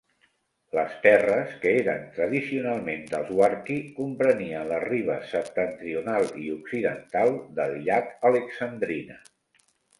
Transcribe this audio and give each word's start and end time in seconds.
Les 0.75 0.93
terres 1.01 1.51
que 1.65 1.73
eren 1.81 2.07
tradicionalment 2.15 3.03
dels 3.11 3.29
"warki" 3.41 3.77
comprenien 3.99 4.67
les 4.73 4.87
ribes 4.87 5.29
septentrional 5.37 6.29
i 6.47 6.49
occidental 6.59 7.33
del 7.61 7.81
llac 7.87 8.13
Alexandrina. 8.35 9.23